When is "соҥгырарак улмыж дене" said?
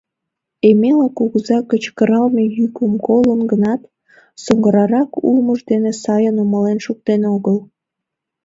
4.43-5.91